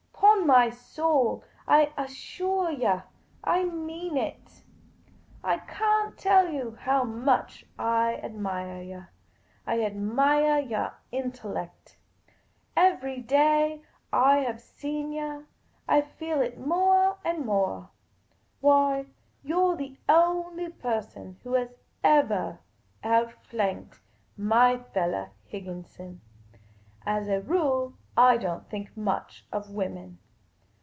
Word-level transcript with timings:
'Pon 0.21 0.45
my 0.47 0.69
soul, 0.71 1.43
I 1.67 1.91
assuah 1.97 2.71
yah, 2.71 3.03
I 3.43 3.63
mean 3.63 4.17
it. 4.17 4.63
I 5.43 5.57
can't 5.59 6.17
tell 6.17 6.49
you 6.51 6.77
how 6.81 7.03
much 7.03 7.65
I 7.77 8.19
admiah 8.23 8.81
yah. 8.87 9.05
The 9.65 9.71
Pea 9.71 9.77
Green 9.77 9.77
Patrician 9.77 9.99
229 10.01 10.27
I 10.27 10.31
admiah 10.33 10.69
your 10.69 10.93
intellect. 11.11 11.97
Ever}^ 12.75 13.27
day 13.27 13.81
I 14.11 14.37
have 14.39 14.59
seen 14.61 15.11
yah, 15.13 15.41
I 15.87 16.01
feel 16.01 16.41
it 16.41 16.59
moali 16.59 17.17
and 17.23 17.45
moah. 17.45 17.89
Why, 18.61 19.05
you 19.43 19.59
're 19.71 19.75
the 19.77 19.97
only 20.09 20.69
person 20.69 21.39
who 21.43 21.53
has 21.53 21.75
evah 22.03 22.59
out 23.03 23.31
flanked 23.43 24.01
my 24.37 24.77
fellah, 24.77 25.29
Higginson. 25.45 26.19
As 27.05 27.27
a 27.29 27.39
rule 27.41 27.93
I 28.17 28.35
don't 28.37 28.69
think 28.69 28.95
much 28.97 29.45
of 29.53 29.69
women. 29.69 30.17